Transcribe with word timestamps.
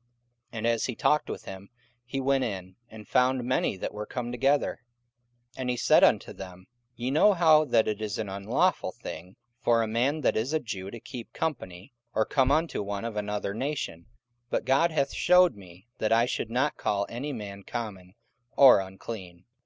44:010:027 0.00 0.08
And 0.58 0.66
as 0.66 0.84
he 0.86 0.94
talked 0.96 1.28
with 1.28 1.44
him, 1.44 1.68
he 2.06 2.20
went 2.20 2.42
in, 2.42 2.76
and 2.88 3.06
found 3.06 3.44
many 3.44 3.76
that 3.76 3.92
were 3.92 4.06
come 4.06 4.32
together. 4.32 4.80
44:010:028 5.56 5.60
And 5.60 5.68
he 5.68 5.76
said 5.76 6.02
unto 6.02 6.32
them, 6.32 6.66
Ye 6.96 7.10
know 7.10 7.34
how 7.34 7.66
that 7.66 7.86
it 7.86 8.00
is 8.00 8.18
an 8.18 8.30
unlawful 8.30 8.92
thing 8.92 9.36
for 9.62 9.82
a 9.82 9.86
man 9.86 10.22
that 10.22 10.38
is 10.38 10.54
a 10.54 10.58
Jew 10.58 10.90
to 10.90 11.00
keep 11.00 11.34
company, 11.34 11.92
or 12.14 12.24
come 12.24 12.50
unto 12.50 12.82
one 12.82 13.04
of 13.04 13.16
another 13.16 13.52
nation; 13.52 14.06
but 14.48 14.64
God 14.64 14.90
hath 14.90 15.12
shewed 15.12 15.54
me 15.54 15.86
that 15.98 16.12
I 16.12 16.24
should 16.24 16.48
not 16.50 16.78
call 16.78 17.04
any 17.10 17.34
man 17.34 17.62
common 17.62 18.14
or 18.56 18.80
unclean. 18.80 19.44